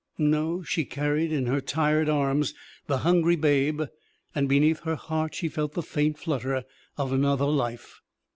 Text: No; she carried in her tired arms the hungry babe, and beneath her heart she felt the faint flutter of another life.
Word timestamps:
No; 0.17 0.63
she 0.63 0.83
carried 0.83 1.31
in 1.31 1.45
her 1.45 1.61
tired 1.61 2.09
arms 2.09 2.55
the 2.87 2.97
hungry 3.05 3.35
babe, 3.35 3.83
and 4.33 4.49
beneath 4.49 4.79
her 4.79 4.95
heart 4.95 5.35
she 5.35 5.47
felt 5.47 5.73
the 5.73 5.83
faint 5.83 6.17
flutter 6.17 6.63
of 6.97 7.13
another 7.13 7.45
life. 7.45 8.01